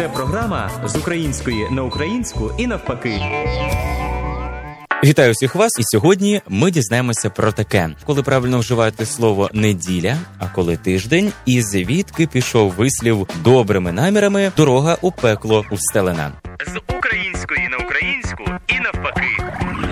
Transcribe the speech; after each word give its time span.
Це 0.00 0.08
програма 0.08 0.70
з 0.84 0.96
української 0.96 1.70
на 1.70 1.82
українську 1.82 2.50
і 2.58 2.66
навпаки. 2.66 3.20
Вітаю 5.04 5.32
всіх 5.32 5.54
вас, 5.54 5.78
і 5.78 5.82
сьогодні 5.84 6.40
ми 6.48 6.70
дізнаємося 6.70 7.30
про 7.30 7.52
таке, 7.52 7.90
коли 8.06 8.22
правильно 8.22 8.58
вживати 8.58 9.06
слово 9.06 9.50
неділя, 9.52 10.16
а 10.38 10.48
коли 10.48 10.76
тиждень, 10.76 11.32
і 11.46 11.62
звідки 11.62 12.26
пішов 12.26 12.72
вислів 12.72 13.26
добрими 13.44 13.92
намірами 13.92 14.52
дорога 14.56 14.96
у 15.00 15.12
пекло 15.12 15.64
устелена. 15.70 16.32
З 16.66 16.94
української 16.96 17.68
на 17.68 17.76
українську 17.76 18.44
і 18.68 18.80
навпаки. 18.80 19.89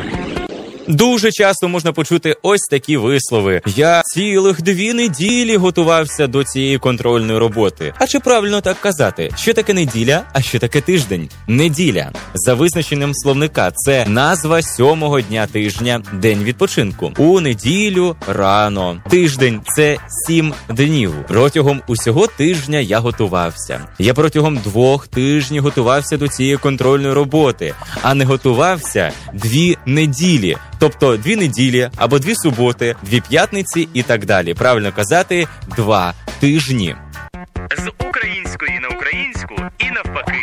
Дуже 0.89 1.33
часто 1.33 1.69
можна 1.69 1.93
почути 1.93 2.37
ось 2.43 2.61
такі 2.71 2.97
вислови: 2.97 3.63
я 3.67 4.03
цілих 4.05 4.63
дві 4.63 4.93
неділі 4.93 5.57
готувався 5.57 6.27
до 6.27 6.45
цієї 6.45 6.79
контрольної 6.79 7.39
роботи. 7.39 7.95
А 7.99 8.07
чи 8.07 8.21
правильно 8.21 8.61
так 8.61 8.81
казати? 8.81 9.31
Що 9.37 9.55
таке 9.55 9.75
неділя, 9.75 10.23
а 10.33 10.43
що 10.43 10.59
таке 10.59 10.81
тиждень? 10.81 11.29
Неділя 11.47 12.13
за 12.35 12.55
визначенням 12.55 13.15
словника 13.15 13.71
це 13.75 14.07
назва 14.07 14.63
сьомого 14.63 15.21
дня 15.21 15.47
тижня, 15.47 16.03
день 16.13 16.43
відпочинку. 16.45 17.13
У 17.19 17.41
неділю 17.41 18.17
рано. 18.27 19.03
Тиждень 19.11 19.61
це 19.65 19.97
сім 20.27 20.55
днів. 20.69 21.15
Протягом 21.29 21.83
усього 21.87 22.27
тижня 22.27 22.79
я 22.79 22.99
готувався. 22.99 23.81
Я 23.99 24.15
протягом 24.15 24.57
двох 24.57 25.09
тижнів 25.09 25.63
готувався 25.63 26.17
до 26.17 26.29
цієї 26.29 26.57
контрольної 26.57 27.15
роботи, 27.15 27.75
а 28.03 28.15
не 28.15 28.25
готувався 28.25 29.13
дві 29.35 29.77
неділі. 29.87 30.57
Тобто 30.79 31.17
дві 31.17 31.37
неділі 31.37 31.91
або 31.97 32.19
дві 32.19 32.35
суботи, 32.35 32.97
дві 33.03 33.21
п'ятниці 33.21 33.89
і 33.95 34.03
так 34.03 34.27
далі. 34.27 34.55
Правильно 34.55 34.93
казати, 34.93 35.47
два 35.77 36.15
тижні. 36.41 36.97
З 37.79 38.07
української 38.09 38.81
на 38.81 38.89
українську 38.89 39.55
і 39.79 39.91
навпаки. 39.91 40.39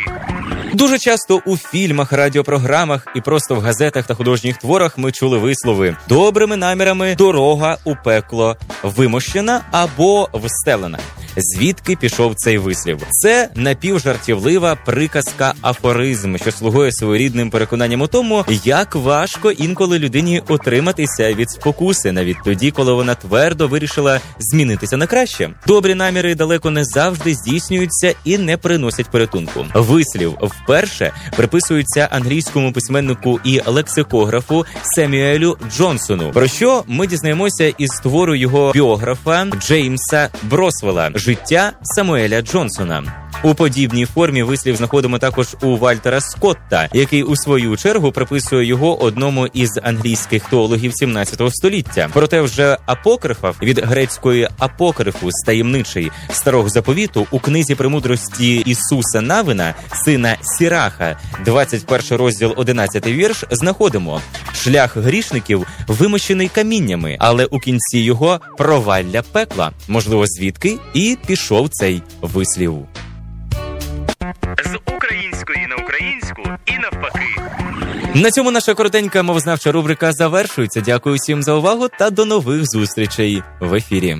Дуже 0.73 0.99
часто 0.99 1.41
у 1.45 1.57
фільмах, 1.57 2.11
радіопрограмах 2.11 3.07
і 3.15 3.21
просто 3.21 3.55
в 3.55 3.59
газетах 3.59 4.07
та 4.07 4.13
художніх 4.13 4.57
творах 4.57 4.97
ми 4.97 5.11
чули 5.11 5.37
вислови 5.37 5.95
добрими 6.09 6.57
намірами 6.57 7.15
дорога 7.15 7.77
у 7.83 7.95
пекло 7.95 8.57
вимощена 8.83 9.61
або 9.71 10.29
встелена. 10.33 10.99
Звідки 11.37 11.95
пішов 11.95 12.35
цей 12.35 12.57
вислів? 12.57 12.99
Це 13.09 13.49
напівжартівлива 13.55 14.75
приказка 14.75 15.53
афоризм, 15.61 16.37
що 16.37 16.51
слугує 16.51 16.91
своєрідним 16.91 17.49
переконанням 17.49 18.01
у 18.01 18.07
тому, 18.07 18.45
як 18.63 18.95
важко 18.95 19.51
інколи 19.51 19.99
людині 19.99 20.41
отриматися 20.47 21.33
від 21.33 21.49
спокуси, 21.51 22.11
навіть 22.11 22.37
тоді, 22.45 22.71
коли 22.71 22.93
вона 22.93 23.15
твердо 23.15 23.67
вирішила 23.67 24.19
змінитися 24.39 24.97
на 24.97 25.07
краще. 25.07 25.49
Добрі 25.67 25.95
наміри 25.95 26.35
далеко 26.35 26.69
не 26.69 26.85
завжди 26.85 27.33
здійснюються 27.33 28.13
і 28.23 28.37
не 28.37 28.57
приносять 28.57 29.11
порятунку. 29.11 29.65
Вислів 29.73 30.37
вперше 30.41 31.11
приписується 31.35 32.07
англійському 32.11 32.73
письменнику 32.73 33.39
і 33.43 33.61
лексикографу 33.65 34.65
Семюелю 34.83 35.57
Джонсону. 35.71 36.31
Про 36.31 36.47
що 36.47 36.83
ми 36.87 37.07
дізнаємося 37.07 37.73
із 37.77 37.89
твору 37.89 38.35
його 38.35 38.71
біографа 38.73 39.45
Джеймса 39.45 40.29
Бросвелла 40.43 41.09
життя 41.25 41.71
Самуеля 41.81 42.41
Джонсона. 42.41 43.24
У 43.45 43.55
подібній 43.55 44.05
формі 44.05 44.43
вислів 44.43 44.75
знаходимо 44.75 45.19
також 45.19 45.55
у 45.61 45.77
Вальтера 45.77 46.21
Скотта, 46.21 46.89
який 46.93 47.23
у 47.23 47.35
свою 47.35 47.77
чергу 47.77 48.11
приписує 48.11 48.65
його 48.65 49.03
одному 49.03 49.47
із 49.47 49.79
англійських 49.83 50.45
теологів 50.45 50.91
17 50.95 51.41
століття. 51.49 52.09
Проте 52.13 52.41
вже 52.41 52.77
апокрифа 52.85 53.53
від 53.61 53.79
грецької 53.79 54.49
апокрифу 54.57 55.29
таємничий 55.45 56.11
старого 56.29 56.69
заповіту 56.69 57.27
у 57.31 57.39
книзі 57.39 57.75
премудрості 57.75 58.55
Ісуса 58.55 59.21
Навина, 59.21 59.73
сина 60.05 60.37
Сіраха, 60.41 61.19
21 61.45 62.17
розділ, 62.17 62.53
11 62.57 63.07
вірш, 63.07 63.43
знаходимо 63.51 64.21
шлях 64.53 64.97
грішників 64.97 65.67
вимощений 65.87 66.47
каміннями, 66.47 67.17
але 67.19 67.45
у 67.45 67.59
кінці 67.59 67.99
його 67.99 68.39
провалля 68.57 69.21
пекла. 69.21 69.71
Можливо, 69.87 70.25
звідки 70.27 70.77
і 70.93 71.17
пішов 71.27 71.69
цей 71.69 72.01
вислів. 72.21 72.85
І 76.65 76.77
навпаки. 76.77 77.25
На 78.15 78.31
цьому 78.31 78.51
наша 78.51 78.73
коротенька 78.73 79.23
мовознавча 79.23 79.71
рубрика 79.71 80.11
завершується. 80.11 80.81
Дякую 80.81 81.15
всім 81.15 81.43
за 81.43 81.53
увагу 81.53 81.87
та 81.99 82.09
до 82.09 82.25
нових 82.25 82.65
зустрічей 82.65 83.43
в 83.59 83.73
ефірі. 83.73 84.17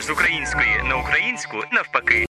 З 0.00 0.10
української 0.10 0.82
на 0.88 0.96
українську 0.96 1.56
навпаки. 1.72 2.22